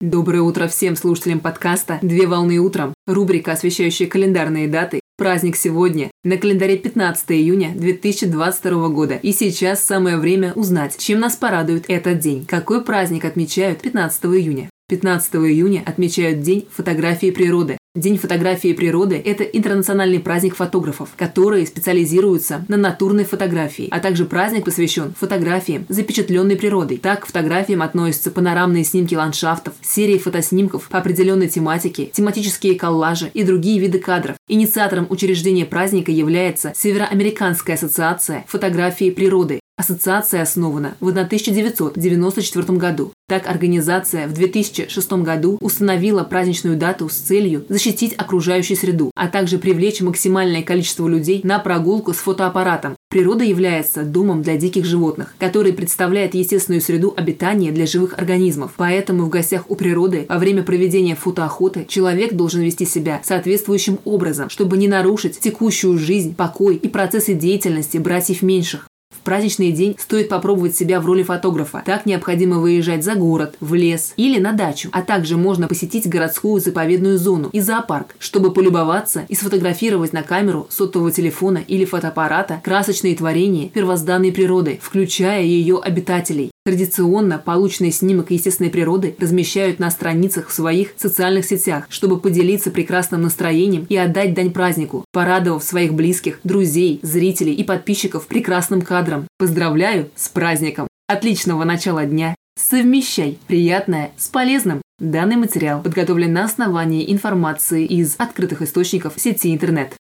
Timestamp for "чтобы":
64.50-64.76, 78.18-78.52, 91.88-92.20